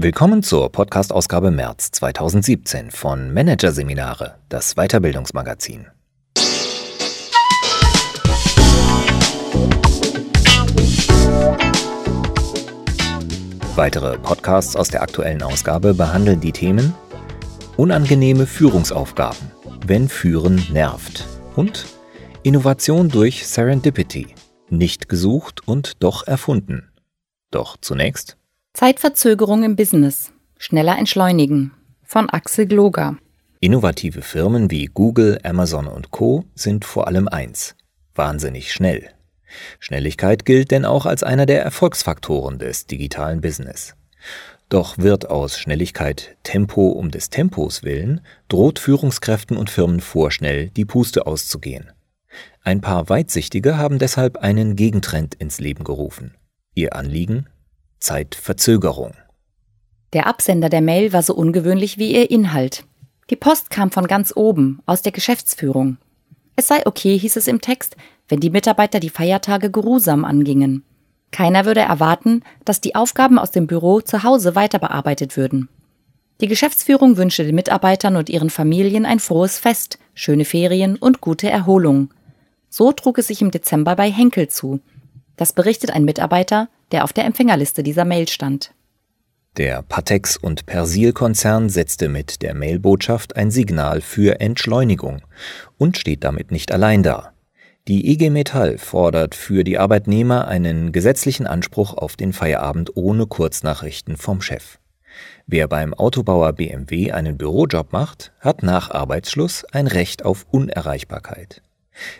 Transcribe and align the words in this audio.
Willkommen 0.00 0.44
zur 0.44 0.70
Podcast-Ausgabe 0.70 1.50
März 1.50 1.90
2017 1.90 2.92
von 2.92 3.34
Managerseminare, 3.34 4.36
das 4.48 4.76
Weiterbildungsmagazin. 4.76 5.88
Weitere 13.74 14.18
Podcasts 14.18 14.76
aus 14.76 14.86
der 14.86 15.02
aktuellen 15.02 15.42
Ausgabe 15.42 15.94
behandeln 15.94 16.40
die 16.40 16.52
Themen 16.52 16.94
Unangenehme 17.76 18.46
Führungsaufgaben, 18.46 19.50
wenn 19.84 20.08
Führen 20.08 20.64
nervt 20.70 21.26
und 21.56 21.86
Innovation 22.44 23.08
durch 23.08 23.48
Serendipity, 23.48 24.28
nicht 24.70 25.08
gesucht 25.08 25.66
und 25.66 26.04
doch 26.04 26.24
erfunden. 26.24 26.92
Doch 27.50 27.76
zunächst 27.80 28.37
Zeitverzögerung 28.78 29.64
im 29.64 29.74
Business. 29.74 30.30
Schneller 30.56 30.96
entschleunigen. 30.96 31.72
Von 32.04 32.30
Axel 32.30 32.64
Gloger. 32.64 33.16
Innovative 33.58 34.22
Firmen 34.22 34.70
wie 34.70 34.84
Google, 34.84 35.40
Amazon 35.42 35.88
und 35.88 36.12
Co 36.12 36.44
sind 36.54 36.84
vor 36.84 37.08
allem 37.08 37.26
eins. 37.26 37.74
Wahnsinnig 38.14 38.72
schnell. 38.72 39.10
Schnelligkeit 39.80 40.44
gilt 40.44 40.70
denn 40.70 40.84
auch 40.84 41.06
als 41.06 41.24
einer 41.24 41.44
der 41.44 41.60
Erfolgsfaktoren 41.60 42.60
des 42.60 42.86
digitalen 42.86 43.40
Business. 43.40 43.96
Doch 44.68 44.96
wird 44.96 45.28
aus 45.28 45.58
Schnelligkeit 45.58 46.36
Tempo 46.44 46.90
um 46.90 47.10
des 47.10 47.30
Tempos 47.30 47.82
willen, 47.82 48.20
droht 48.46 48.78
Führungskräften 48.78 49.56
und 49.56 49.70
Firmen 49.70 49.98
vorschnell 49.98 50.70
die 50.70 50.84
Puste 50.84 51.26
auszugehen. 51.26 51.90
Ein 52.62 52.80
paar 52.80 53.08
Weitsichtige 53.08 53.76
haben 53.76 53.98
deshalb 53.98 54.36
einen 54.36 54.76
Gegentrend 54.76 55.34
ins 55.34 55.58
Leben 55.58 55.82
gerufen. 55.82 56.36
Ihr 56.74 56.94
Anliegen 56.94 57.48
Zeitverzögerung. 58.00 59.14
Der 60.12 60.26
Absender 60.26 60.68
der 60.68 60.80
Mail 60.80 61.12
war 61.12 61.22
so 61.22 61.34
ungewöhnlich 61.34 61.98
wie 61.98 62.12
ihr 62.12 62.30
Inhalt. 62.30 62.84
Die 63.30 63.36
Post 63.36 63.70
kam 63.70 63.90
von 63.90 64.06
ganz 64.06 64.32
oben, 64.34 64.80
aus 64.86 65.02
der 65.02 65.12
Geschäftsführung. 65.12 65.98
Es 66.56 66.68
sei 66.68 66.86
okay, 66.86 67.18
hieß 67.18 67.36
es 67.36 67.46
im 67.46 67.60
Text, 67.60 67.96
wenn 68.28 68.40
die 68.40 68.50
Mitarbeiter 68.50 69.00
die 69.00 69.10
Feiertage 69.10 69.70
geruhsam 69.70 70.24
angingen. 70.24 70.84
Keiner 71.30 71.66
würde 71.66 71.80
erwarten, 71.80 72.42
dass 72.64 72.80
die 72.80 72.94
Aufgaben 72.94 73.38
aus 73.38 73.50
dem 73.50 73.66
Büro 73.66 74.00
zu 74.00 74.22
Hause 74.22 74.54
weiter 74.54 74.78
bearbeitet 74.78 75.36
würden. 75.36 75.68
Die 76.40 76.48
Geschäftsführung 76.48 77.16
wünschte 77.16 77.44
den 77.44 77.54
Mitarbeitern 77.54 78.16
und 78.16 78.30
ihren 78.30 78.48
Familien 78.48 79.04
ein 79.04 79.18
frohes 79.18 79.58
Fest, 79.58 79.98
schöne 80.14 80.44
Ferien 80.44 80.96
und 80.96 81.20
gute 81.20 81.50
Erholung. 81.50 82.14
So 82.70 82.92
trug 82.92 83.18
es 83.18 83.26
sich 83.26 83.42
im 83.42 83.50
Dezember 83.50 83.96
bei 83.96 84.10
Henkel 84.10 84.48
zu. 84.48 84.80
Das 85.38 85.54
berichtet 85.54 85.92
ein 85.92 86.04
Mitarbeiter, 86.04 86.68
der 86.92 87.04
auf 87.04 87.14
der 87.14 87.24
Empfängerliste 87.24 87.82
dieser 87.82 88.04
Mail 88.04 88.28
stand. 88.28 88.74
Der 89.56 89.82
Patex- 89.82 90.36
und 90.36 90.66
Persil-Konzern 90.66 91.68
setzte 91.68 92.08
mit 92.08 92.42
der 92.42 92.54
Mailbotschaft 92.54 93.36
ein 93.36 93.50
Signal 93.50 94.00
für 94.00 94.40
Entschleunigung 94.40 95.22
und 95.78 95.96
steht 95.96 96.22
damit 96.22 96.50
nicht 96.50 96.70
allein 96.70 97.02
da. 97.02 97.32
Die 97.88 98.10
IG 98.12 98.30
Metall 98.30 98.78
fordert 98.78 99.34
für 99.34 99.64
die 99.64 99.78
Arbeitnehmer 99.78 100.46
einen 100.46 100.92
gesetzlichen 100.92 101.46
Anspruch 101.46 101.94
auf 101.94 102.16
den 102.16 102.32
Feierabend 102.32 102.96
ohne 102.96 103.26
Kurznachrichten 103.26 104.16
vom 104.16 104.42
Chef. 104.42 104.78
Wer 105.46 105.68
beim 105.68 105.94
Autobauer 105.94 106.52
BMW 106.52 107.12
einen 107.12 107.38
Bürojob 107.38 107.92
macht, 107.92 108.32
hat 108.40 108.62
nach 108.62 108.90
Arbeitsschluss 108.90 109.64
ein 109.64 109.86
Recht 109.86 110.24
auf 110.24 110.46
Unerreichbarkeit. 110.50 111.62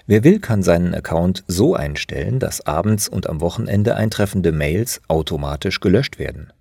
Wer 0.07 0.25
will, 0.25 0.41
kann 0.41 0.63
seinen 0.63 0.95
Account 0.95 1.45
so 1.47 1.75
einstellen, 1.75 2.39
dass 2.39 2.67
abends 2.67 3.09
und 3.09 3.29
am 3.29 3.41
Wochenende 3.41 3.97
eintreffende 3.97 4.53
Mails 4.53 5.01
automatisch 5.09 5.81
gelöscht 5.81 6.19
werden. 6.19 6.53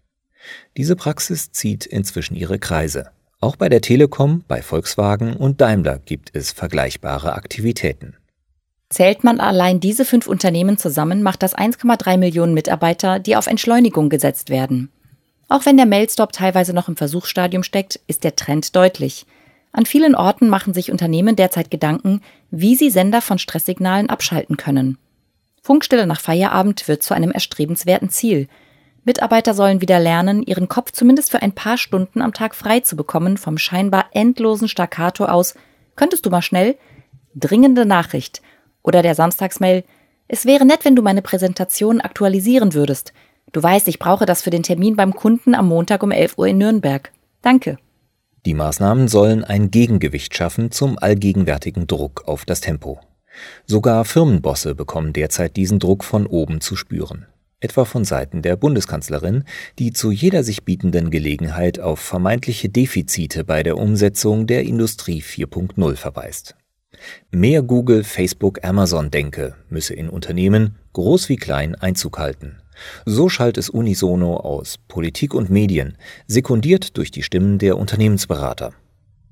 Diese 0.78 0.96
Praxis 0.96 1.52
zieht 1.52 1.86
inzwischen 1.86 2.36
ihre 2.36 2.60
Kreise. 2.60 3.10
Auch 3.40 3.56
bei 3.56 3.70
der 3.70 3.82
Telekom, 3.82 4.44
bei 4.48 4.62
Volkswagen 4.62 5.36
und 5.36 5.62
Daimler 5.62 6.00
gibt 6.00 6.32
es 6.34 6.52
vergleichbare 6.52 7.34
Aktivitäten. 7.34 8.16
Zählt 8.90 9.24
man 9.24 9.40
allein 9.40 9.80
diese 9.80 10.06
fünf 10.06 10.28
Unternehmen 10.28 10.78
zusammen, 10.78 11.22
macht 11.22 11.44
das 11.44 11.56
1,3 11.56 12.18
Millionen 12.18 12.54
Mitarbeiter, 12.54 13.20
die 13.20 13.36
auf 13.36 13.48
Entschleunigung 13.48 14.10
gesetzt 14.10 14.50
werden. 14.50 14.90
Auch 15.50 15.66
wenn 15.66 15.78
der 15.78 15.86
Mailstop 15.86 16.32
teilweise 16.32 16.74
noch 16.74 16.88
im 16.88 16.96
Versuchsstadium 16.96 17.64
steckt, 17.64 18.00
ist 18.08 18.24
der 18.24 18.36
Trend 18.36 18.76
deutlich. 18.76 19.26
An 19.72 19.86
vielen 19.86 20.16
Orten 20.16 20.50
machen 20.50 20.74
sich 20.74 20.92
Unternehmen 20.92 21.36
derzeit 21.36 21.70
Gedanken, 21.70 22.22
wie 22.50 22.76
sie 22.76 22.90
Sender 22.90 23.22
von 23.22 23.38
Stresssignalen 23.38 24.10
abschalten 24.10 24.58
können. 24.58 24.98
Funkstille 25.62 26.08
nach 26.08 26.22
Feierabend 26.22 26.88
wird 26.88 27.04
zu 27.04 27.14
einem 27.14 27.32
erstrebenswerten 27.32 28.10
Ziel. 28.10 28.48
Mitarbeiter 29.04 29.54
sollen 29.54 29.82
wieder 29.82 30.00
lernen, 30.00 30.44
ihren 30.44 30.68
Kopf 30.68 30.92
zumindest 30.92 31.32
für 31.32 31.42
ein 31.42 31.52
paar 31.52 31.78
Stunden 31.78 32.22
am 32.22 32.34
Tag 32.34 32.56
frei 32.56 32.80
zu 32.80 32.96
bekommen 32.96 33.38
vom 33.38 33.58
scheinbar 33.58 34.06
endlosen 34.12 34.68
Staccato 34.68 35.26
aus 35.26 35.56
Könntest 35.96 36.26
du 36.26 36.30
mal 36.30 36.42
schnell? 36.42 36.78
Dringende 37.36 37.86
Nachricht. 37.86 38.42
Oder 38.84 39.02
der 39.02 39.16
Samstagsmail 39.16 39.84
Es 40.28 40.46
wäre 40.46 40.66
nett, 40.66 40.86
wenn 40.86 40.96
du 40.96 41.02
meine 41.02 41.22
Präsentation 41.22 42.02
aktualisieren 42.02 42.74
würdest. 42.74 43.14
Du 43.52 43.62
weißt, 43.62 43.88
ich 43.88 44.00
brauche 44.00 44.26
das 44.26 44.42
für 44.42 44.50
den 44.50 44.64
Termin 44.64 44.96
beim 44.96 45.14
Kunden 45.14 45.56
am 45.56 45.68
Montag 45.68 46.04
um 46.04 46.12
11 46.12 46.38
Uhr 46.38 46.48
in 46.48 46.58
Nürnberg. 46.58 47.12
Danke. 47.42 47.78
Die 48.48 48.54
Maßnahmen 48.54 49.10
sollen 49.10 49.44
ein 49.44 49.72
Gegengewicht 49.72 50.34
schaffen 50.34 50.72
zum 50.72 50.98
allgegenwärtigen 50.98 51.86
Druck 51.86 52.24
auf 52.30 52.46
das 52.46 52.62
Tempo. 52.62 53.02
Sogar 53.66 54.06
Firmenbosse 54.06 54.74
bekommen 54.74 55.12
derzeit 55.12 55.58
diesen 55.58 55.80
Druck 55.80 56.06
von 56.06 56.26
oben 56.26 56.62
zu 56.62 56.78
spüren. 56.78 57.26
Etwa 57.60 57.84
von 57.84 58.06
Seiten 58.06 58.42
der 58.42 58.56
Bundeskanzlerin, 58.56 59.44
die 59.80 59.92
zu 59.92 60.12
jeder 60.12 60.46
sich 60.46 60.64
bietenden 60.64 61.12
Gelegenheit 61.12 61.82
auf 61.82 62.00
vermeintliche 62.00 62.70
Defizite 62.70 63.44
bei 63.44 63.64
der 63.64 63.78
Umsetzung 63.78 64.48
der 64.48 64.64
Industrie 64.64 65.22
4.0 65.22 65.98
verweist. 65.98 66.56
Mehr 67.32 67.62
Google, 67.62 68.06
Facebook, 68.06 68.64
Amazon-Denke 68.64 69.56
müsse 69.70 69.94
in 69.94 70.08
Unternehmen, 70.08 70.78
groß 70.94 71.28
wie 71.28 71.36
klein, 71.36 71.76
Einzug 71.76 72.18
halten. 72.18 72.62
So 73.06 73.30
schallt 73.30 73.58
es 73.58 73.70
unisono 73.70 74.38
aus 74.38 74.78
Politik 74.88 75.34
und 75.34 75.50
Medien, 75.50 75.98
sekundiert 76.28 76.98
durch 76.98 77.12
die 77.12 77.24
Stimmen 77.24 77.58
der 77.60 77.78
Unternehmensberater. 77.78 78.74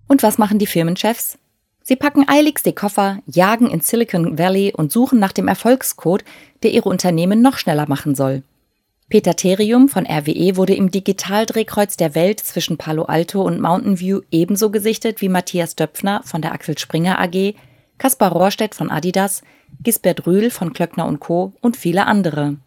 Und 0.08 0.24
was 0.24 0.38
machen 0.38 0.60
die 0.60 0.68
Firmenchefs? 0.68 1.38
Sie 1.84 1.96
packen 1.96 2.28
eiligst 2.28 2.66
die 2.66 2.74
Koffer, 2.74 3.20
jagen 3.28 3.70
in 3.70 3.82
Silicon 3.82 4.40
Valley 4.40 4.74
und 4.76 4.92
suchen 4.92 5.20
nach 5.20 5.32
dem 5.32 5.48
Erfolgscode, 5.48 6.24
der 6.64 6.72
ihre 6.72 6.90
Unternehmen 6.90 7.42
noch 7.42 7.58
schneller 7.58 7.88
machen 7.88 8.16
soll. 8.16 8.42
Peter 9.08 9.36
Therium 9.36 9.88
von 9.88 10.08
RWE 10.08 10.58
wurde 10.58 10.74
im 10.74 10.90
Digitaldrehkreuz 10.90 11.96
der 11.96 12.16
Welt 12.16 12.40
zwischen 12.40 12.78
Palo 12.78 13.04
Alto 13.04 13.44
und 13.44 13.62
Mountain 13.62 14.00
View 14.00 14.22
ebenso 14.32 14.72
gesichtet 14.72 15.22
wie 15.22 15.30
Matthias 15.30 15.76
Döpfner 15.76 16.22
von 16.26 16.42
der 16.42 16.54
Axel 16.54 16.76
Springer 16.76 17.20
AG, 17.20 17.54
Kaspar 18.00 18.32
Rohrstedt 18.32 18.74
von 18.74 18.90
Adidas, 18.90 19.44
Gisbert 19.84 20.26
Rühl 20.26 20.50
von 20.50 20.74
Klöckner 20.74 21.16
Co. 21.20 21.54
und 21.62 21.78
viele 21.78 22.08
andere. 22.08 22.58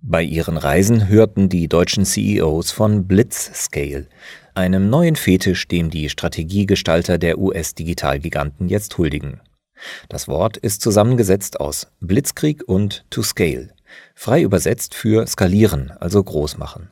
Bei 0.00 0.22
ihren 0.22 0.56
Reisen 0.56 1.08
hörten 1.08 1.48
die 1.48 1.68
deutschen 1.68 2.04
CEOs 2.04 2.70
von 2.70 3.08
Blitzscale, 3.08 4.06
einem 4.54 4.88
neuen 4.90 5.16
Fetisch, 5.16 5.66
dem 5.66 5.90
die 5.90 6.08
Strategiegestalter 6.08 7.18
der 7.18 7.38
US-Digitalgiganten 7.38 8.68
jetzt 8.68 8.96
huldigen. 8.96 9.40
Das 10.08 10.28
Wort 10.28 10.56
ist 10.56 10.82
zusammengesetzt 10.82 11.60
aus 11.60 11.88
Blitzkrieg 12.00 12.62
und 12.66 13.06
to 13.10 13.22
scale, 13.22 13.70
frei 14.14 14.42
übersetzt 14.42 14.94
für 14.94 15.26
skalieren, 15.26 15.90
also 15.98 16.22
groß 16.22 16.58
machen. 16.58 16.90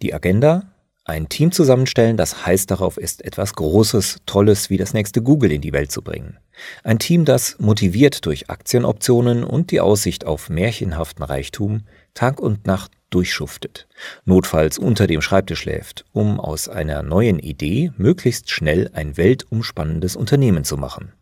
Die 0.00 0.14
Agenda? 0.14 0.72
Ein 1.04 1.28
Team 1.28 1.50
zusammenstellen, 1.50 2.16
das 2.16 2.46
heiß 2.46 2.66
darauf 2.66 2.96
ist, 2.96 3.24
etwas 3.24 3.54
Großes, 3.54 4.18
Tolles 4.26 4.70
wie 4.70 4.76
das 4.76 4.94
nächste 4.94 5.22
Google 5.22 5.50
in 5.50 5.60
die 5.60 5.72
Welt 5.72 5.90
zu 5.90 6.02
bringen. 6.02 6.38
Ein 6.84 7.00
Team, 7.00 7.24
das 7.24 7.56
motiviert 7.58 8.26
durch 8.26 8.48
Aktienoptionen 8.50 9.42
und 9.42 9.72
die 9.72 9.80
Aussicht 9.80 10.26
auf 10.26 10.50
märchenhaften 10.50 11.24
Reichtum 11.24 11.82
Tag 12.14 12.40
und 12.40 12.66
Nacht 12.66 12.92
durchschuftet, 13.10 13.88
notfalls 14.24 14.78
unter 14.78 15.06
dem 15.06 15.20
Schreibtisch 15.20 15.60
schläft, 15.60 16.04
um 16.12 16.38
aus 16.40 16.68
einer 16.68 17.02
neuen 17.02 17.38
Idee 17.38 17.92
möglichst 17.96 18.50
schnell 18.50 18.90
ein 18.94 19.16
weltumspannendes 19.16 20.16
Unternehmen 20.16 20.64
zu 20.64 20.76
machen. 20.76 21.12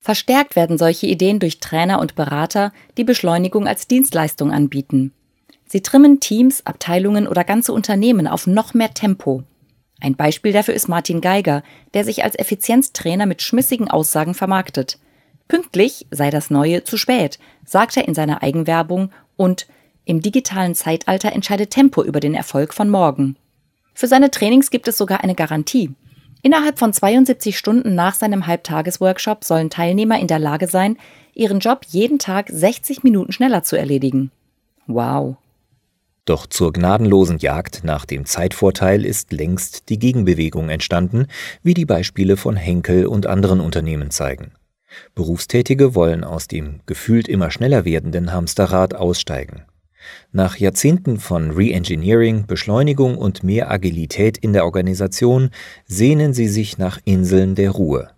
Verstärkt 0.00 0.56
werden 0.56 0.78
solche 0.78 1.06
Ideen 1.06 1.38
durch 1.38 1.60
Trainer 1.60 2.00
und 2.00 2.14
Berater, 2.14 2.72
die 2.96 3.04
Beschleunigung 3.04 3.66
als 3.66 3.88
Dienstleistung 3.88 4.52
anbieten. 4.52 5.12
Sie 5.66 5.82
trimmen 5.82 6.20
Teams, 6.20 6.64
Abteilungen 6.64 7.28
oder 7.28 7.44
ganze 7.44 7.72
Unternehmen 7.72 8.26
auf 8.26 8.46
noch 8.46 8.72
mehr 8.72 8.94
Tempo. 8.94 9.42
Ein 10.00 10.14
Beispiel 10.14 10.52
dafür 10.52 10.74
ist 10.74 10.88
Martin 10.88 11.20
Geiger, 11.20 11.62
der 11.92 12.04
sich 12.04 12.24
als 12.24 12.38
Effizienztrainer 12.38 13.26
mit 13.26 13.42
schmissigen 13.42 13.90
Aussagen 13.90 14.34
vermarktet. 14.34 14.98
Pünktlich 15.48 16.06
sei 16.10 16.30
das 16.30 16.50
Neue 16.50 16.84
zu 16.84 16.96
spät, 16.96 17.38
sagt 17.64 17.96
er 17.96 18.06
in 18.06 18.14
seiner 18.14 18.42
Eigenwerbung 18.42 19.10
und 19.36 19.66
im 20.08 20.22
digitalen 20.22 20.74
Zeitalter 20.74 21.32
entscheidet 21.32 21.70
Tempo 21.70 22.02
über 22.02 22.18
den 22.18 22.34
Erfolg 22.34 22.72
von 22.72 22.88
morgen. 22.88 23.36
Für 23.94 24.06
seine 24.06 24.30
Trainings 24.30 24.70
gibt 24.70 24.88
es 24.88 24.96
sogar 24.96 25.22
eine 25.22 25.34
Garantie. 25.34 25.90
Innerhalb 26.42 26.78
von 26.78 26.92
72 26.92 27.58
Stunden 27.58 27.94
nach 27.94 28.14
seinem 28.14 28.46
Halbtagesworkshop 28.46 29.44
sollen 29.44 29.70
Teilnehmer 29.70 30.18
in 30.18 30.26
der 30.26 30.38
Lage 30.38 30.66
sein, 30.66 30.96
ihren 31.34 31.58
Job 31.58 31.84
jeden 31.88 32.18
Tag 32.18 32.48
60 32.48 33.02
Minuten 33.02 33.32
schneller 33.32 33.64
zu 33.64 33.76
erledigen. 33.76 34.30
Wow. 34.86 35.36
Doch 36.24 36.46
zur 36.46 36.72
gnadenlosen 36.72 37.38
Jagd 37.38 37.84
nach 37.84 38.06
dem 38.06 38.24
Zeitvorteil 38.24 39.04
ist 39.04 39.32
längst 39.32 39.88
die 39.90 39.98
Gegenbewegung 39.98 40.70
entstanden, 40.70 41.26
wie 41.62 41.74
die 41.74 41.86
Beispiele 41.86 42.36
von 42.36 42.56
Henkel 42.56 43.06
und 43.06 43.26
anderen 43.26 43.60
Unternehmen 43.60 44.10
zeigen. 44.10 44.52
Berufstätige 45.14 45.94
wollen 45.94 46.24
aus 46.24 46.48
dem 46.48 46.80
gefühlt 46.86 47.28
immer 47.28 47.50
schneller 47.50 47.84
werdenden 47.84 48.32
Hamsterrad 48.32 48.94
aussteigen. 48.94 49.64
Nach 50.32 50.56
Jahrzehnten 50.56 51.18
von 51.18 51.50
Reengineering, 51.50 52.46
Beschleunigung 52.46 53.18
und 53.18 53.42
mehr 53.42 53.70
Agilität 53.70 54.38
in 54.38 54.52
der 54.52 54.64
Organisation 54.64 55.50
sehnen 55.86 56.34
sie 56.34 56.48
sich 56.48 56.78
nach 56.78 56.98
Inseln 57.04 57.54
der 57.54 57.70
Ruhe. 57.70 58.10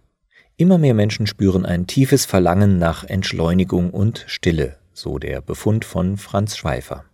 Immer 0.56 0.76
mehr 0.76 0.94
Menschen 0.94 1.26
spüren 1.26 1.64
ein 1.64 1.86
tiefes 1.86 2.26
Verlangen 2.26 2.78
nach 2.78 3.04
Entschleunigung 3.04 3.90
und 3.90 4.24
Stille, 4.26 4.76
so 4.92 5.18
der 5.18 5.40
Befund 5.40 5.84
von 5.84 6.18
Franz 6.18 6.56
Schweifer. 6.56 7.04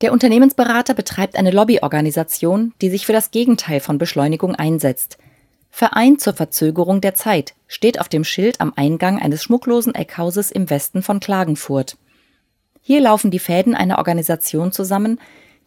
Der 0.00 0.12
Unternehmensberater 0.12 0.94
betreibt 0.94 1.36
eine 1.36 1.50
Lobbyorganisation, 1.50 2.72
die 2.80 2.90
sich 2.90 3.06
für 3.06 3.12
das 3.12 3.30
Gegenteil 3.30 3.80
von 3.80 3.98
Beschleunigung 3.98 4.54
einsetzt. 4.54 5.18
Verein 5.70 6.18
zur 6.18 6.34
Verzögerung 6.34 7.00
der 7.00 7.14
Zeit 7.14 7.54
steht 7.66 7.98
auf 8.00 8.08
dem 8.08 8.22
Schild 8.22 8.60
am 8.60 8.72
Eingang 8.76 9.20
eines 9.20 9.42
schmucklosen 9.42 9.94
Eckhauses 9.94 10.52
im 10.52 10.70
Westen 10.70 11.02
von 11.02 11.18
Klagenfurt. 11.18 11.96
Hier 12.86 13.00
laufen 13.00 13.30
die 13.30 13.38
Fäden 13.38 13.74
einer 13.74 13.96
Organisation 13.96 14.70
zusammen, 14.70 15.18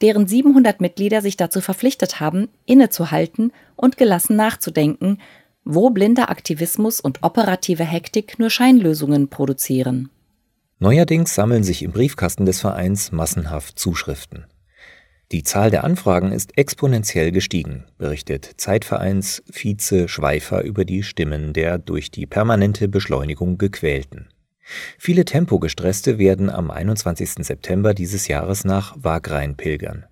deren 0.04 0.28
700 0.28 0.80
Mitglieder 0.82 1.24
sich 1.24 1.36
dazu 1.36 1.62
verpflichtet 1.62 2.20
haben, 2.20 2.48
innezuhalten 2.68 3.52
und 3.76 3.98
gelassen 3.98 4.36
nachzudenken, 4.36 5.18
wo 5.66 5.90
blinder 5.90 6.30
Aktivismus 6.30 7.00
und 7.00 7.24
operative 7.24 7.84
Hektik 7.84 8.38
nur 8.38 8.52
Scheinlösungen 8.52 9.30
produzieren. 9.30 10.12
Neuerdings 10.78 11.34
sammeln 11.34 11.64
sich 11.64 11.82
im 11.82 11.92
Briefkasten 11.92 12.46
des 12.46 12.62
Vereins 12.62 13.12
massenhaft 13.12 13.80
Zuschriften. 13.80 14.46
Die 15.32 15.42
Zahl 15.42 15.72
der 15.72 15.84
Anfragen 15.86 16.32
ist 16.32 16.56
exponentiell 16.56 17.32
gestiegen, 17.32 17.86
berichtet 17.98 18.48
Zeitvereins 18.58 19.42
Vize 19.52 20.08
Schweifer 20.08 20.62
über 20.62 20.86
die 20.86 21.02
Stimmen 21.02 21.54
der 21.54 21.80
durch 21.80 22.12
die 22.12 22.28
permanente 22.28 22.88
Beschleunigung 22.88 23.58
gequälten. 23.58 24.30
Viele 24.98 25.26
Tempogestresste 25.26 26.18
werden 26.18 26.50
am 26.50 26.72
21. 26.72 27.46
September 27.46 27.94
dieses 27.94 28.28
Jahres 28.28 28.66
nach 28.66 28.96
Wagrain 28.98 29.56
pilgern. 29.56 30.06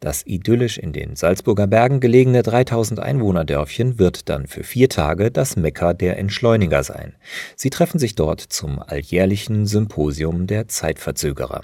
Das 0.00 0.26
idyllisch 0.26 0.78
in 0.78 0.92
den 0.92 1.16
Salzburger 1.16 1.66
Bergen 1.66 2.00
gelegene 2.00 2.42
3000 2.42 3.00
Einwohnerdörfchen 3.00 3.98
wird 3.98 4.28
dann 4.28 4.46
für 4.46 4.62
vier 4.62 4.88
Tage 4.88 5.30
das 5.30 5.56
Mekka 5.56 5.94
der 5.94 6.18
Entschleuniger 6.18 6.82
sein. 6.82 7.16
Sie 7.56 7.70
treffen 7.70 7.98
sich 7.98 8.14
dort 8.14 8.40
zum 8.40 8.78
alljährlichen 8.80 9.66
Symposium 9.66 10.46
der 10.46 10.68
Zeitverzögerer. 10.68 11.62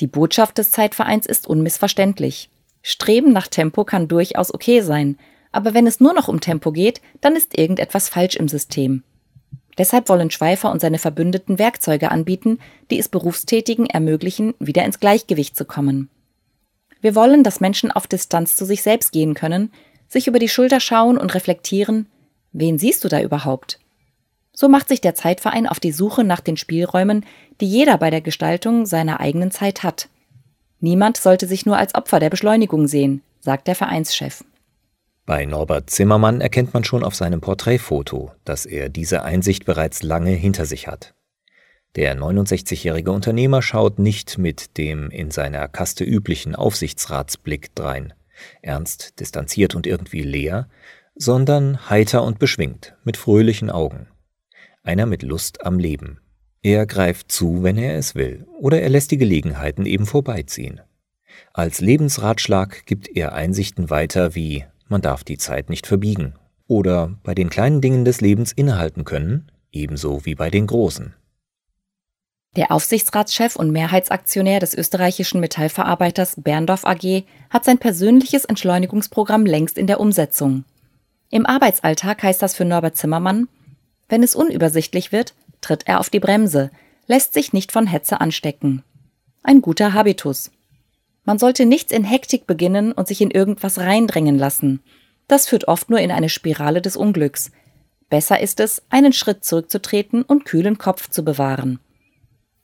Die 0.00 0.06
Botschaft 0.06 0.58
des 0.58 0.70
Zeitvereins 0.70 1.26
ist 1.26 1.46
unmissverständlich. 1.46 2.50
Streben 2.82 3.32
nach 3.32 3.46
Tempo 3.46 3.84
kann 3.84 4.08
durchaus 4.08 4.52
okay 4.52 4.80
sein, 4.80 5.16
aber 5.52 5.74
wenn 5.74 5.86
es 5.86 6.00
nur 6.00 6.14
noch 6.14 6.28
um 6.28 6.40
Tempo 6.40 6.72
geht, 6.72 7.00
dann 7.20 7.36
ist 7.36 7.56
irgendetwas 7.56 8.08
falsch 8.08 8.36
im 8.36 8.48
System. 8.48 9.04
Deshalb 9.78 10.08
wollen 10.08 10.30
Schweifer 10.30 10.70
und 10.70 10.80
seine 10.80 10.98
Verbündeten 10.98 11.58
Werkzeuge 11.58 12.10
anbieten, 12.10 12.58
die 12.90 12.98
es 12.98 13.08
Berufstätigen 13.08 13.86
ermöglichen, 13.86 14.54
wieder 14.58 14.84
ins 14.84 15.00
Gleichgewicht 15.00 15.56
zu 15.56 15.64
kommen. 15.64 16.10
Wir 17.00 17.14
wollen, 17.14 17.42
dass 17.42 17.60
Menschen 17.60 17.90
auf 17.90 18.06
Distanz 18.06 18.56
zu 18.56 18.64
sich 18.64 18.82
selbst 18.82 19.12
gehen 19.12 19.34
können, 19.34 19.72
sich 20.08 20.26
über 20.26 20.38
die 20.38 20.48
Schulter 20.48 20.78
schauen 20.78 21.16
und 21.16 21.34
reflektieren, 21.34 22.06
wen 22.52 22.78
siehst 22.78 23.02
du 23.02 23.08
da 23.08 23.20
überhaupt? 23.20 23.78
So 24.52 24.68
macht 24.68 24.88
sich 24.88 25.00
der 25.00 25.14
Zeitverein 25.14 25.66
auf 25.66 25.80
die 25.80 25.92
Suche 25.92 26.22
nach 26.22 26.40
den 26.40 26.58
Spielräumen, 26.58 27.24
die 27.60 27.66
jeder 27.66 27.96
bei 27.96 28.10
der 28.10 28.20
Gestaltung 28.20 28.84
seiner 28.84 29.20
eigenen 29.20 29.50
Zeit 29.50 29.82
hat. 29.82 30.08
Niemand 30.80 31.16
sollte 31.16 31.46
sich 31.46 31.64
nur 31.64 31.78
als 31.78 31.94
Opfer 31.94 32.20
der 32.20 32.28
Beschleunigung 32.28 32.86
sehen, 32.86 33.22
sagt 33.40 33.66
der 33.66 33.74
Vereinschef. 33.74 34.44
Bei 35.24 35.46
Norbert 35.46 35.88
Zimmermann 35.88 36.40
erkennt 36.40 36.74
man 36.74 36.82
schon 36.82 37.04
auf 37.04 37.14
seinem 37.14 37.40
Porträtfoto, 37.40 38.32
dass 38.44 38.66
er 38.66 38.88
diese 38.88 39.22
Einsicht 39.22 39.64
bereits 39.64 40.02
lange 40.02 40.32
hinter 40.32 40.66
sich 40.66 40.88
hat. 40.88 41.14
Der 41.94 42.16
69-jährige 42.16 43.12
Unternehmer 43.12 43.62
schaut 43.62 43.98
nicht 43.98 44.38
mit 44.38 44.78
dem 44.78 45.10
in 45.10 45.30
seiner 45.30 45.68
Kaste 45.68 46.04
üblichen 46.04 46.56
Aufsichtsratsblick 46.56 47.74
drein, 47.74 48.14
ernst, 48.62 49.20
distanziert 49.20 49.74
und 49.74 49.86
irgendwie 49.86 50.22
leer, 50.22 50.68
sondern 51.14 51.88
heiter 51.88 52.24
und 52.24 52.38
beschwingt, 52.38 52.96
mit 53.04 53.16
fröhlichen 53.16 53.70
Augen. 53.70 54.08
Einer 54.82 55.06
mit 55.06 55.22
Lust 55.22 55.64
am 55.64 55.78
Leben. 55.78 56.18
Er 56.62 56.86
greift 56.86 57.30
zu, 57.30 57.62
wenn 57.62 57.76
er 57.76 57.96
es 57.96 58.14
will, 58.14 58.46
oder 58.58 58.80
er 58.80 58.88
lässt 58.88 59.10
die 59.10 59.18
Gelegenheiten 59.18 59.86
eben 59.86 60.06
vorbeiziehen. 60.06 60.80
Als 61.52 61.80
Lebensratschlag 61.80 62.86
gibt 62.86 63.08
er 63.14 63.34
Einsichten 63.34 63.90
weiter 63.90 64.34
wie 64.34 64.64
man 64.92 65.02
darf 65.02 65.24
die 65.24 65.38
Zeit 65.38 65.68
nicht 65.68 65.88
verbiegen 65.88 66.34
oder 66.68 67.18
bei 67.24 67.34
den 67.34 67.50
kleinen 67.50 67.80
Dingen 67.80 68.04
des 68.04 68.20
Lebens 68.20 68.52
innehalten 68.52 69.04
können, 69.04 69.50
ebenso 69.72 70.24
wie 70.24 70.36
bei 70.36 70.50
den 70.50 70.68
großen. 70.68 71.14
Der 72.54 72.70
Aufsichtsratschef 72.70 73.56
und 73.56 73.70
Mehrheitsaktionär 73.70 74.60
des 74.60 74.74
österreichischen 74.74 75.40
Metallverarbeiters 75.40 76.36
Berndorf 76.36 76.84
AG 76.84 77.24
hat 77.50 77.64
sein 77.64 77.78
persönliches 77.78 78.44
Entschleunigungsprogramm 78.44 79.46
längst 79.46 79.78
in 79.78 79.86
der 79.86 79.98
Umsetzung. 79.98 80.64
Im 81.30 81.46
Arbeitsalltag 81.46 82.22
heißt 82.22 82.42
das 82.42 82.54
für 82.54 82.66
Norbert 82.66 82.96
Zimmermann, 82.96 83.48
wenn 84.08 84.22
es 84.22 84.34
unübersichtlich 84.34 85.10
wird, 85.12 85.34
tritt 85.62 85.88
er 85.88 85.98
auf 85.98 86.10
die 86.10 86.20
Bremse, 86.20 86.70
lässt 87.06 87.32
sich 87.32 87.54
nicht 87.54 87.72
von 87.72 87.86
Hetze 87.86 88.20
anstecken. 88.20 88.82
Ein 89.42 89.62
guter 89.62 89.94
Habitus. 89.94 90.50
Man 91.24 91.38
sollte 91.38 91.66
nichts 91.66 91.92
in 91.92 92.04
Hektik 92.04 92.46
beginnen 92.46 92.92
und 92.92 93.08
sich 93.08 93.20
in 93.20 93.30
irgendwas 93.30 93.78
reindrängen 93.78 94.38
lassen. 94.38 94.80
Das 95.28 95.46
führt 95.46 95.68
oft 95.68 95.88
nur 95.88 96.00
in 96.00 96.10
eine 96.10 96.28
Spirale 96.28 96.82
des 96.82 96.96
Unglücks. 96.96 97.50
Besser 98.10 98.40
ist 98.40 98.60
es, 98.60 98.82
einen 98.90 99.12
Schritt 99.12 99.44
zurückzutreten 99.44 100.22
und 100.22 100.44
kühlen 100.44 100.78
Kopf 100.78 101.08
zu 101.08 101.24
bewahren 101.24 101.78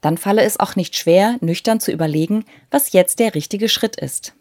dann 0.01 0.17
falle 0.17 0.43
es 0.43 0.59
auch 0.59 0.75
nicht 0.75 0.95
schwer, 0.95 1.37
nüchtern 1.41 1.79
zu 1.79 1.91
überlegen, 1.91 2.45
was 2.71 2.93
jetzt 2.93 3.19
der 3.19 3.35
richtige 3.35 3.69
Schritt 3.69 3.95
ist. 3.95 4.33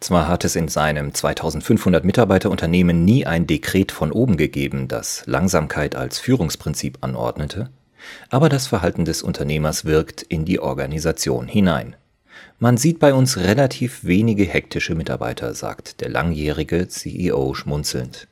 Zwar 0.00 0.26
hat 0.26 0.44
es 0.44 0.56
in 0.56 0.66
seinem 0.66 1.14
2500 1.14 2.04
Mitarbeiter 2.04 2.50
Unternehmen 2.50 3.04
nie 3.04 3.24
ein 3.24 3.46
Dekret 3.46 3.92
von 3.92 4.10
oben 4.10 4.36
gegeben, 4.36 4.88
das 4.88 5.22
Langsamkeit 5.26 5.94
als 5.94 6.18
Führungsprinzip 6.18 6.98
anordnete, 7.02 7.70
aber 8.28 8.48
das 8.48 8.66
Verhalten 8.66 9.04
des 9.04 9.22
Unternehmers 9.22 9.84
wirkt 9.84 10.22
in 10.22 10.44
die 10.44 10.58
Organisation 10.58 11.46
hinein. 11.46 11.94
Man 12.58 12.76
sieht 12.76 12.98
bei 12.98 13.14
uns 13.14 13.38
relativ 13.38 14.04
wenige 14.04 14.44
hektische 14.44 14.94
Mitarbeiter, 14.94 15.54
sagt 15.54 16.00
der 16.00 16.08
langjährige 16.08 16.88
CEO 16.88 17.54
schmunzelnd. 17.54 18.28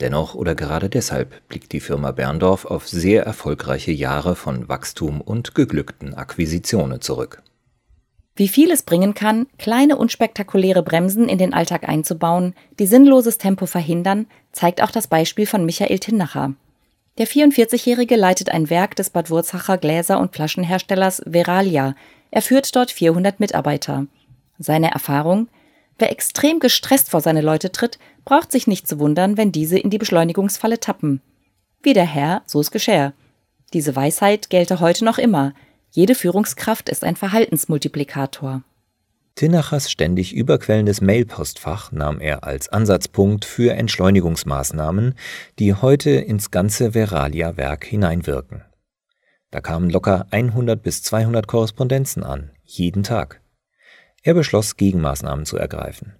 Dennoch 0.00 0.34
oder 0.34 0.54
gerade 0.54 0.88
deshalb 0.88 1.46
blickt 1.48 1.72
die 1.72 1.80
Firma 1.80 2.10
Berndorf 2.10 2.64
auf 2.64 2.88
sehr 2.88 3.24
erfolgreiche 3.24 3.92
Jahre 3.92 4.34
von 4.34 4.68
Wachstum 4.68 5.20
und 5.20 5.54
geglückten 5.54 6.14
Akquisitionen 6.14 7.00
zurück. 7.00 7.42
Wie 8.36 8.48
viel 8.48 8.70
es 8.70 8.82
bringen 8.82 9.14
kann, 9.14 9.46
kleine 9.58 9.96
unspektakuläre 9.96 10.82
Bremsen 10.82 11.28
in 11.28 11.38
den 11.38 11.52
Alltag 11.52 11.88
einzubauen, 11.88 12.54
die 12.78 12.86
sinnloses 12.86 13.38
Tempo 13.38 13.66
verhindern, 13.66 14.26
zeigt 14.52 14.82
auch 14.82 14.90
das 14.90 15.08
Beispiel 15.08 15.46
von 15.46 15.64
Michael 15.66 15.98
Tinnacher. 15.98 16.54
Der 17.18 17.26
44-Jährige 17.26 18.16
leitet 18.16 18.48
ein 18.48 18.70
Werk 18.70 18.96
des 18.96 19.10
Bad 19.10 19.28
Wurzacher 19.30 19.76
Gläser- 19.76 20.20
und 20.20 20.34
Flaschenherstellers 20.34 21.22
Veralia. 21.26 21.94
Er 22.30 22.42
führt 22.42 22.74
dort 22.76 22.90
400 22.90 23.40
Mitarbeiter. 23.40 24.06
Seine 24.58 24.90
Erfahrung– 24.92 25.48
Wer 26.00 26.10
extrem 26.10 26.60
gestresst 26.60 27.10
vor 27.10 27.20
seine 27.20 27.42
Leute 27.42 27.72
tritt, 27.72 27.98
braucht 28.24 28.50
sich 28.50 28.66
nicht 28.66 28.88
zu 28.88 28.98
wundern, 28.98 29.36
wenn 29.36 29.52
diese 29.52 29.78
in 29.78 29.90
die 29.90 29.98
Beschleunigungsfalle 29.98 30.80
tappen. 30.80 31.20
Wie 31.82 31.92
der 31.92 32.06
Herr, 32.06 32.40
so 32.46 32.58
es 32.58 32.70
geschah. 32.70 33.12
Diese 33.74 33.94
Weisheit 33.94 34.48
gelte 34.48 34.80
heute 34.80 35.04
noch 35.04 35.18
immer. 35.18 35.52
Jede 35.90 36.14
Führungskraft 36.14 36.88
ist 36.88 37.04
ein 37.04 37.16
Verhaltensmultiplikator. 37.16 38.62
Tinnachers 39.34 39.90
ständig 39.90 40.34
überquellendes 40.34 41.02
Mailpostfach 41.02 41.92
nahm 41.92 42.18
er 42.18 42.44
als 42.44 42.70
Ansatzpunkt 42.70 43.44
für 43.44 43.74
Entschleunigungsmaßnahmen, 43.74 45.14
die 45.58 45.74
heute 45.74 46.12
ins 46.12 46.50
ganze 46.50 46.92
Veralia-Werk 46.92 47.84
hineinwirken. 47.84 48.64
Da 49.50 49.60
kamen 49.60 49.90
locker 49.90 50.26
100 50.30 50.82
bis 50.82 51.02
200 51.02 51.46
Korrespondenzen 51.46 52.22
an, 52.22 52.50
jeden 52.64 53.02
Tag. 53.02 53.40
Er 54.22 54.34
beschloss, 54.34 54.76
Gegenmaßnahmen 54.76 55.44
zu 55.44 55.56
ergreifen. 55.56 56.14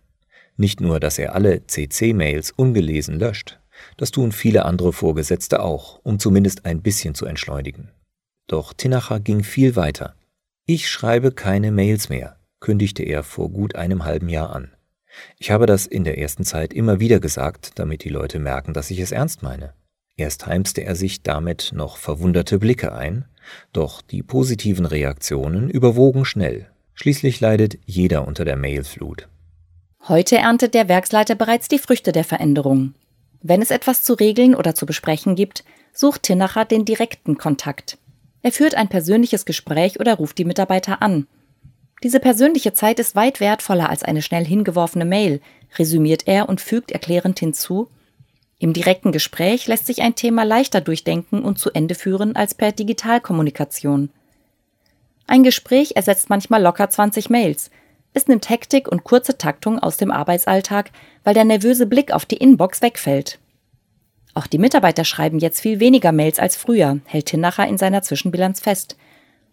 Nicht 0.56 0.80
nur, 0.80 1.00
dass 1.00 1.18
er 1.18 1.34
alle 1.34 1.66
CC-Mails 1.66 2.50
ungelesen 2.50 3.18
löscht, 3.18 3.60
das 3.96 4.10
tun 4.10 4.32
viele 4.32 4.64
andere 4.64 4.92
Vorgesetzte 4.92 5.62
auch, 5.62 6.00
um 6.02 6.18
zumindest 6.18 6.64
ein 6.64 6.82
bisschen 6.82 7.14
zu 7.14 7.26
entschleunigen. 7.26 7.90
Doch 8.46 8.72
Tinacher 8.72 9.20
ging 9.20 9.42
viel 9.42 9.76
weiter. 9.76 10.16
Ich 10.66 10.88
schreibe 10.88 11.32
keine 11.32 11.70
Mails 11.70 12.08
mehr, 12.08 12.36
kündigte 12.58 13.02
er 13.02 13.22
vor 13.22 13.50
gut 13.50 13.74
einem 13.74 14.04
halben 14.04 14.28
Jahr 14.28 14.54
an. 14.54 14.74
Ich 15.38 15.50
habe 15.50 15.66
das 15.66 15.86
in 15.86 16.04
der 16.04 16.18
ersten 16.18 16.44
Zeit 16.44 16.72
immer 16.72 17.00
wieder 17.00 17.20
gesagt, 17.20 17.72
damit 17.78 18.04
die 18.04 18.08
Leute 18.08 18.38
merken, 18.38 18.72
dass 18.74 18.90
ich 18.90 18.98
es 19.00 19.12
ernst 19.12 19.42
meine. 19.42 19.74
Erst 20.20 20.46
heimste 20.46 20.82
er 20.82 20.96
sich 20.96 21.22
damit 21.22 21.70
noch 21.74 21.96
verwunderte 21.96 22.58
Blicke 22.58 22.92
ein, 22.92 23.24
doch 23.72 24.02
die 24.02 24.22
positiven 24.22 24.84
Reaktionen 24.84 25.70
überwogen 25.70 26.26
schnell 26.26 26.66
Schließlich 27.00 27.40
leidet 27.40 27.78
jeder 27.86 28.28
unter 28.28 28.44
der 28.44 28.56
Mailflut. 28.56 29.26
Heute 30.06 30.36
erntet 30.36 30.74
der 30.74 30.86
Werksleiter 30.90 31.34
bereits 31.34 31.66
die 31.66 31.78
Früchte 31.78 32.12
der 32.12 32.24
Veränderung. 32.24 32.92
Wenn 33.40 33.62
es 33.62 33.70
etwas 33.70 34.02
zu 34.02 34.12
regeln 34.12 34.54
oder 34.54 34.74
zu 34.74 34.84
besprechen 34.84 35.34
gibt, 35.34 35.64
sucht 35.94 36.24
Tinacher 36.24 36.66
den 36.66 36.84
direkten 36.84 37.38
Kontakt. 37.38 37.96
Er 38.42 38.52
führt 38.52 38.74
ein 38.74 38.88
persönliches 38.88 39.46
Gespräch 39.46 39.98
oder 39.98 40.16
ruft 40.16 40.36
die 40.36 40.44
Mitarbeiter 40.44 41.00
an. 41.00 41.26
Diese 42.02 42.20
persönliche 42.20 42.74
Zeit 42.74 42.98
ist 42.98 43.16
weit 43.16 43.40
wertvoller 43.40 43.88
als 43.88 44.02
eine 44.02 44.20
schnell 44.20 44.44
hingeworfene 44.44 45.06
Mail, 45.06 45.40
resümiert 45.78 46.28
er 46.28 46.50
und 46.50 46.60
fügt 46.60 46.90
erklärend 46.90 47.38
hinzu, 47.38 47.88
im 48.60 48.74
direkten 48.74 49.10
Gespräch 49.10 49.66
lässt 49.68 49.86
sich 49.86 50.02
ein 50.02 50.14
Thema 50.14 50.44
leichter 50.44 50.82
durchdenken 50.82 51.42
und 51.42 51.58
zu 51.58 51.70
Ende 51.70 51.94
führen 51.94 52.36
als 52.36 52.54
per 52.54 52.72
Digitalkommunikation. 52.72 54.10
Ein 55.26 55.42
Gespräch 55.42 55.92
ersetzt 55.96 56.28
manchmal 56.28 56.62
locker 56.62 56.90
20 56.90 57.30
Mails. 57.30 57.70
Es 58.12 58.28
nimmt 58.28 58.50
Hektik 58.50 58.86
und 58.86 59.02
kurze 59.02 59.38
Taktung 59.38 59.78
aus 59.78 59.96
dem 59.96 60.10
Arbeitsalltag, 60.10 60.90
weil 61.24 61.32
der 61.32 61.44
nervöse 61.44 61.86
Blick 61.86 62.12
auf 62.12 62.26
die 62.26 62.36
Inbox 62.36 62.82
wegfällt. 62.82 63.38
Auch 64.34 64.46
die 64.46 64.58
Mitarbeiter 64.58 65.06
schreiben 65.06 65.38
jetzt 65.38 65.60
viel 65.60 65.80
weniger 65.80 66.12
Mails 66.12 66.38
als 66.38 66.56
früher, 66.56 67.00
hält 67.06 67.26
Tinacher 67.26 67.66
in 67.66 67.78
seiner 67.78 68.02
Zwischenbilanz 68.02 68.60
fest 68.60 68.98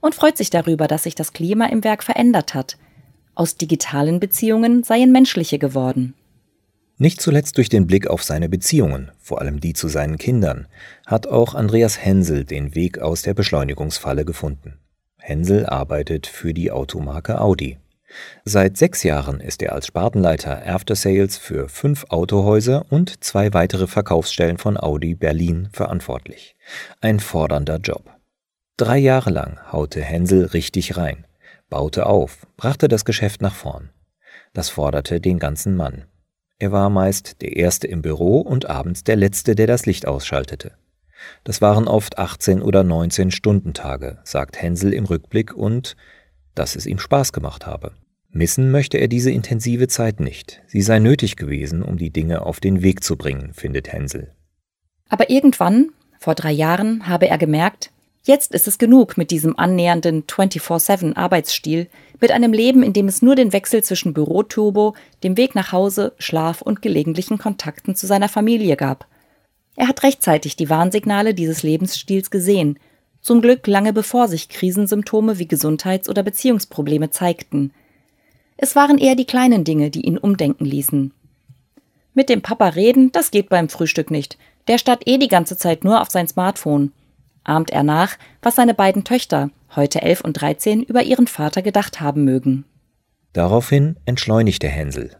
und 0.01 0.15
freut 0.15 0.35
sich 0.35 0.49
darüber, 0.49 0.89
dass 0.89 1.03
sich 1.03 1.15
das 1.15 1.31
Klima 1.31 1.67
im 1.67 1.85
Werk 1.85 2.03
verändert 2.03 2.53
hat. 2.53 2.77
Aus 3.35 3.55
digitalen 3.55 4.19
Beziehungen 4.19 4.83
seien 4.83 5.13
menschliche 5.13 5.59
geworden. 5.59 6.13
Nicht 6.99 7.21
zuletzt 7.21 7.57
durch 7.57 7.69
den 7.69 7.85
Blick 7.85 8.07
auf 8.07 8.23
seine 8.23 8.49
Beziehungen, 8.49 9.11
vor 9.19 9.39
allem 9.39 9.59
die 9.59 9.73
zu 9.73 9.87
seinen 9.87 10.17
Kindern, 10.17 10.67
hat 11.05 11.27
auch 11.27 11.53
Andreas 11.53 12.03
Hensel 12.03 12.43
den 12.43 12.73
Weg 12.73 12.97
aus 12.99 13.21
der 13.21 13.35
Beschleunigungsfalle 13.35 14.25
gefunden. 14.25 14.79
Hensel 15.17 15.67
arbeitet 15.67 16.25
für 16.25 16.55
die 16.55 16.71
Automarke 16.71 17.39
Audi. 17.39 17.77
Seit 18.45 18.77
sechs 18.77 19.03
Jahren 19.03 19.41
ist 19.41 19.61
er 19.61 19.73
als 19.73 19.87
Spartenleiter 19.87 20.65
After 20.65 20.95
Sales 20.95 21.37
für 21.37 21.69
fünf 21.69 22.05
Autohäuser 22.09 22.85
und 22.89 23.23
zwei 23.23 23.53
weitere 23.53 23.85
Verkaufsstellen 23.85 24.57
von 24.57 24.77
Audi 24.77 25.13
Berlin 25.13 25.69
verantwortlich. 25.71 26.55
Ein 26.99 27.19
fordernder 27.19 27.77
Job. 27.77 28.09
Drei 28.75 28.97
Jahre 28.97 29.29
lang 29.29 29.59
haute 29.71 30.01
Hensel 30.01 30.45
richtig 30.45 30.97
rein, 30.97 31.25
baute 31.69 32.07
auf, 32.07 32.47
brachte 32.55 32.87
das 32.87 33.05
Geschäft 33.05 33.41
nach 33.41 33.55
vorn. 33.55 33.89
Das 34.53 34.69
forderte 34.69 35.19
den 35.19 35.37
ganzen 35.37 35.75
Mann. 35.75 36.05
Er 36.59 36.71
war 36.71 36.89
meist 36.89 37.41
der 37.41 37.55
Erste 37.55 37.87
im 37.87 38.01
Büro 38.01 38.39
und 38.39 38.67
abends 38.67 39.03
der 39.03 39.15
Letzte, 39.15 39.53
der 39.53 39.67
das 39.67 39.85
Licht 39.85 40.07
ausschaltete. 40.07 40.71
Das 41.43 41.61
waren 41.61 41.87
oft 41.87 42.17
18 42.17 42.61
oder 42.61 42.83
19 42.83 43.31
Stundentage, 43.31 44.19
sagt 44.23 44.61
Hänsel 44.61 44.93
im 44.93 45.05
Rückblick 45.05 45.53
und 45.53 45.95
dass 46.55 46.75
es 46.75 46.87
ihm 46.87 46.97
Spaß 46.97 47.31
gemacht 47.31 47.67
habe. 47.67 47.93
Missen 48.29 48.71
möchte 48.71 48.97
er 48.97 49.07
diese 49.07 49.31
intensive 49.31 49.87
Zeit 49.87 50.19
nicht. 50.19 50.61
Sie 50.67 50.81
sei 50.81 50.99
nötig 50.99 51.35
gewesen, 51.35 51.83
um 51.83 51.97
die 51.97 52.09
Dinge 52.09 52.41
auf 52.41 52.59
den 52.59 52.81
Weg 52.81 53.03
zu 53.03 53.17
bringen, 53.17 53.53
findet 53.53 53.91
Hänsel. 53.91 54.33
Aber 55.09 55.29
irgendwann, 55.29 55.89
vor 56.19 56.35
drei 56.35 56.51
Jahren, 56.51 57.07
habe 57.07 57.27
er 57.27 57.37
gemerkt, 57.37 57.91
Jetzt 58.27 58.53
ist 58.53 58.67
es 58.67 58.77
genug 58.77 59.15
mit 59.15 59.31
diesem 59.31 59.57
annähernden 59.57 60.23
24-7-Arbeitsstil, 60.23 61.87
mit 62.19 62.29
einem 62.29 62.51
Leben, 62.51 62.83
in 62.83 62.91
dem 62.91 63.07
es 63.07 63.21
nur 63.21 63.35
den 63.35 63.53
Wechsel 63.53 63.81
zwischen 63.85 64.13
Büroturbo, 64.13 64.95
dem 65.23 65.37
Weg 65.37 65.55
nach 65.55 65.71
Hause, 65.71 66.11
Schlaf 66.17 66.61
und 66.61 66.81
gelegentlichen 66.81 67.37
Kontakten 67.37 67.95
zu 67.95 68.05
seiner 68.05 68.27
Familie 68.27 68.75
gab. 68.75 69.07
Er 69.77 69.87
hat 69.87 70.03
rechtzeitig 70.03 70.57
die 70.57 70.69
Warnsignale 70.69 71.33
dieses 71.33 71.63
Lebensstils 71.63 72.29
gesehen, 72.29 72.79
zum 73.21 73.41
Glück 73.41 73.65
lange 73.65 73.93
bevor 73.93 74.27
sich 74.27 74.49
Krisensymptome 74.49 75.39
wie 75.39 75.47
Gesundheits- 75.47 76.09
oder 76.09 76.21
Beziehungsprobleme 76.21 77.11
zeigten. 77.11 77.71
Es 78.57 78.75
waren 78.75 78.97
eher 78.97 79.15
die 79.15 79.23
kleinen 79.23 79.63
Dinge, 79.63 79.89
die 79.89 80.05
ihn 80.05 80.17
umdenken 80.17 80.65
ließen. 80.65 81.13
Mit 82.13 82.27
dem 82.27 82.41
Papa 82.41 82.67
reden, 82.67 83.09
das 83.13 83.31
geht 83.31 83.47
beim 83.47 83.69
Frühstück 83.69 84.11
nicht. 84.11 84.37
Der 84.67 84.79
starrt 84.79 85.07
eh 85.07 85.17
die 85.17 85.29
ganze 85.29 85.55
Zeit 85.55 85.85
nur 85.85 86.01
auf 86.01 86.09
sein 86.09 86.27
Smartphone 86.27 86.91
ahmt 87.47 87.71
er 87.71 87.83
nach, 87.83 88.17
was 88.41 88.55
seine 88.55 88.73
beiden 88.73 89.03
Töchter, 89.03 89.49
heute 89.75 90.01
elf 90.01 90.21
und 90.21 90.33
dreizehn, 90.33 90.83
über 90.83 91.03
ihren 91.03 91.27
Vater 91.27 91.61
gedacht 91.61 91.99
haben 92.01 92.23
mögen. 92.23 92.65
Daraufhin 93.33 93.97
entschleunigte 94.05 94.67
Hänsel. 94.67 95.15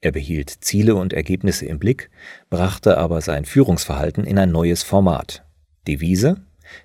Er 0.00 0.12
behielt 0.12 0.50
Ziele 0.64 0.94
und 0.94 1.12
Ergebnisse 1.12 1.66
im 1.66 1.78
Blick, 1.78 2.10
brachte 2.48 2.96
aber 2.96 3.20
sein 3.20 3.44
Führungsverhalten 3.44 4.24
in 4.24 4.38
ein 4.38 4.50
neues 4.50 4.82
Format. 4.82 5.44
Devise? 5.86 6.36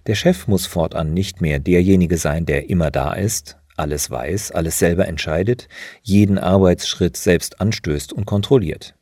Der 0.08 0.16
Chef 0.16 0.48
muss 0.48 0.66
fortan 0.66 1.14
nicht 1.14 1.42
mehr 1.42 1.60
derjenige 1.60 2.18
sein, 2.18 2.46
der 2.46 2.70
immer 2.70 2.92
da 2.92 3.14
ist, 3.14 3.58
alles 3.78 4.10
weiß, 4.10 4.52
alles 4.52 4.80
selber 4.80 5.08
entscheidet, 5.08 5.68
jeden 6.02 6.38
Arbeitsschritt 6.38 7.18
selbst 7.18 7.62
anstößt 7.62 8.14
und 8.14 8.26
kontrolliert. 8.26 8.96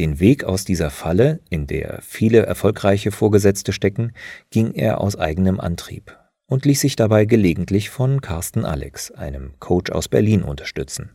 Den 0.00 0.18
Weg 0.18 0.44
aus 0.44 0.64
dieser 0.64 0.88
Falle, 0.88 1.40
in 1.50 1.66
der 1.66 1.98
viele 2.00 2.46
erfolgreiche 2.46 3.12
Vorgesetzte 3.12 3.74
stecken, 3.74 4.14
ging 4.48 4.72
er 4.72 4.98
aus 5.02 5.14
eigenem 5.14 5.60
Antrieb 5.60 6.16
und 6.46 6.64
ließ 6.64 6.80
sich 6.80 6.96
dabei 6.96 7.26
gelegentlich 7.26 7.90
von 7.90 8.22
Carsten 8.22 8.64
Alex, 8.64 9.10
einem 9.10 9.52
Coach 9.58 9.92
aus 9.92 10.08
Berlin, 10.08 10.42
unterstützen. 10.42 11.10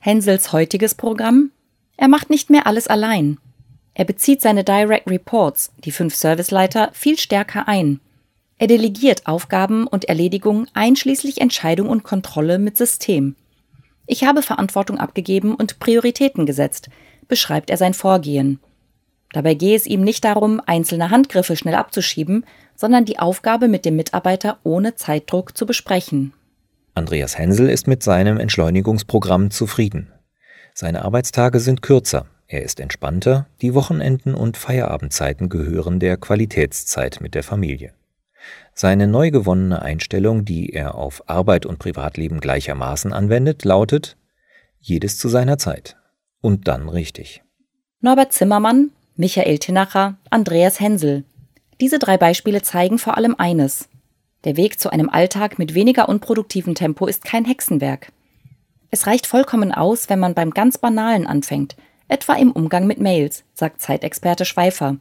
Hensels 0.00 0.52
heutiges 0.52 0.96
Programm? 0.96 1.52
Er 1.96 2.08
macht 2.08 2.28
nicht 2.28 2.50
mehr 2.50 2.66
alles 2.66 2.88
allein. 2.88 3.38
Er 3.94 4.04
bezieht 4.04 4.42
seine 4.42 4.64
Direct 4.64 5.08
Reports, 5.08 5.72
die 5.84 5.92
fünf 5.92 6.16
Serviceleiter, 6.16 6.90
viel 6.94 7.18
stärker 7.18 7.68
ein. 7.68 8.00
Er 8.58 8.66
delegiert 8.66 9.28
Aufgaben 9.28 9.86
und 9.86 10.06
Erledigungen 10.06 10.66
einschließlich 10.74 11.40
Entscheidung 11.40 11.88
und 11.88 12.02
Kontrolle 12.02 12.58
mit 12.58 12.76
System. 12.76 13.36
Ich 14.08 14.24
habe 14.24 14.42
Verantwortung 14.42 14.98
abgegeben 14.98 15.54
und 15.54 15.78
Prioritäten 15.78 16.44
gesetzt, 16.44 16.90
beschreibt 17.28 17.70
er 17.70 17.76
sein 17.76 17.94
Vorgehen. 17.94 18.60
Dabei 19.32 19.54
gehe 19.54 19.76
es 19.76 19.86
ihm 19.86 20.02
nicht 20.02 20.24
darum, 20.24 20.60
einzelne 20.64 21.10
Handgriffe 21.10 21.56
schnell 21.56 21.74
abzuschieben, 21.74 22.44
sondern 22.74 23.04
die 23.04 23.18
Aufgabe 23.18 23.68
mit 23.68 23.84
dem 23.84 23.96
Mitarbeiter 23.96 24.58
ohne 24.62 24.94
Zeitdruck 24.94 25.56
zu 25.56 25.66
besprechen. 25.66 26.32
Andreas 26.94 27.36
Hensel 27.36 27.68
ist 27.68 27.86
mit 27.86 28.02
seinem 28.02 28.38
Entschleunigungsprogramm 28.38 29.50
zufrieden. 29.50 30.12
Seine 30.72 31.04
Arbeitstage 31.04 31.60
sind 31.60 31.82
kürzer, 31.82 32.26
er 32.48 32.62
ist 32.62 32.78
entspannter, 32.78 33.46
die 33.60 33.74
Wochenenden 33.74 34.34
und 34.34 34.56
Feierabendzeiten 34.56 35.48
gehören 35.48 35.98
der 35.98 36.16
Qualitätszeit 36.16 37.20
mit 37.20 37.34
der 37.34 37.42
Familie. 37.42 37.92
Seine 38.72 39.08
neu 39.08 39.30
gewonnene 39.30 39.82
Einstellung, 39.82 40.44
die 40.44 40.72
er 40.72 40.94
auf 40.94 41.28
Arbeit 41.28 41.66
und 41.66 41.78
Privatleben 41.78 42.40
gleichermaßen 42.40 43.12
anwendet, 43.12 43.64
lautet 43.64 44.16
jedes 44.78 45.18
zu 45.18 45.28
seiner 45.28 45.58
Zeit 45.58 45.96
und 46.40 46.68
dann 46.68 46.88
richtig. 46.88 47.42
Norbert 48.00 48.32
Zimmermann, 48.32 48.90
Michael 49.16 49.58
Tinacher, 49.58 50.16
Andreas 50.30 50.80
Hensel. 50.80 51.24
Diese 51.80 51.98
drei 51.98 52.18
Beispiele 52.18 52.62
zeigen 52.62 52.98
vor 52.98 53.16
allem 53.16 53.34
eines. 53.36 53.88
Der 54.44 54.56
Weg 54.56 54.78
zu 54.78 54.90
einem 54.90 55.08
Alltag 55.08 55.58
mit 55.58 55.74
weniger 55.74 56.08
unproduktivem 56.08 56.74
Tempo 56.74 57.06
ist 57.06 57.24
kein 57.24 57.44
Hexenwerk. 57.44 58.12
Es 58.90 59.06
reicht 59.06 59.26
vollkommen 59.26 59.72
aus, 59.72 60.08
wenn 60.08 60.20
man 60.20 60.34
beim 60.34 60.50
ganz 60.52 60.78
Banalen 60.78 61.26
anfängt, 61.26 61.76
etwa 62.08 62.34
im 62.34 62.52
Umgang 62.52 62.86
mit 62.86 63.00
Mails, 63.00 63.44
sagt 63.52 63.82
Zeitexperte 63.82 64.44
Schweifer. 64.44 64.98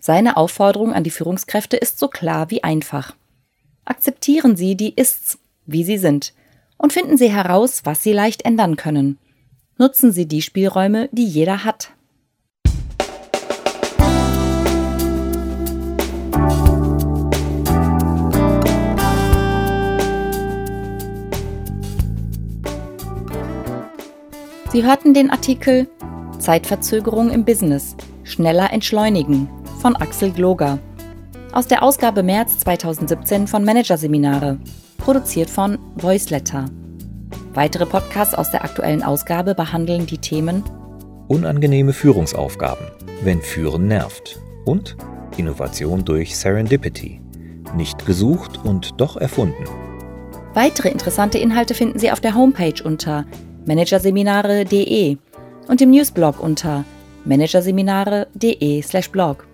Seine 0.00 0.36
Aufforderung 0.36 0.92
an 0.92 1.04
die 1.04 1.10
Führungskräfte 1.10 1.76
ist 1.76 1.98
so 1.98 2.08
klar 2.08 2.50
wie 2.50 2.64
einfach. 2.64 3.14
Akzeptieren 3.84 4.56
Sie 4.56 4.76
die 4.76 4.94
Ists, 4.96 5.38
wie 5.66 5.84
sie 5.84 5.98
sind, 5.98 6.32
und 6.76 6.92
finden 6.92 7.16
Sie 7.16 7.30
heraus, 7.30 7.82
was 7.84 8.02
Sie 8.02 8.12
leicht 8.12 8.44
ändern 8.44 8.76
können. 8.76 9.18
Nutzen 9.82 10.12
Sie 10.12 10.28
die 10.28 10.42
Spielräume, 10.42 11.08
die 11.10 11.24
jeder 11.24 11.64
hat. 11.64 11.90
Sie 24.70 24.84
hörten 24.84 25.14
den 25.14 25.30
Artikel 25.30 25.88
Zeitverzögerung 26.38 27.32
im 27.32 27.44
Business. 27.44 27.96
Schneller 28.22 28.72
entschleunigen 28.72 29.48
von 29.80 29.96
Axel 29.96 30.30
Gloger. 30.30 30.78
Aus 31.50 31.66
der 31.66 31.82
Ausgabe 31.82 32.22
März 32.22 32.60
2017 32.60 33.48
von 33.48 33.64
Managerseminare. 33.64 34.60
Produziert 34.98 35.50
von 35.50 35.80
Voiceletter. 35.96 36.66
Weitere 37.54 37.84
Podcasts 37.84 38.34
aus 38.34 38.50
der 38.50 38.64
aktuellen 38.64 39.02
Ausgabe 39.02 39.54
behandeln 39.54 40.06
die 40.06 40.16
Themen 40.16 40.64
Unangenehme 41.28 41.92
Führungsaufgaben, 41.92 42.86
wenn 43.22 43.42
Führen 43.42 43.88
nervt 43.88 44.40
und 44.64 44.96
Innovation 45.36 46.02
durch 46.04 46.34
Serendipity. 46.36 47.20
Nicht 47.76 48.06
gesucht 48.06 48.58
und 48.64 48.98
doch 49.00 49.18
erfunden. 49.18 49.64
Weitere 50.54 50.88
interessante 50.88 51.36
Inhalte 51.38 51.74
finden 51.74 51.98
Sie 51.98 52.10
auf 52.10 52.20
der 52.20 52.34
Homepage 52.34 52.82
unter 52.82 53.26
managerseminare.de 53.66 55.18
und 55.68 55.80
im 55.80 55.90
Newsblog 55.90 56.40
unter 56.40 56.84
managerseminare.de/blog. 57.24 59.46